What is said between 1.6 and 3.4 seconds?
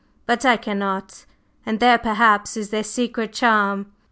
and there, perhaps, is their secret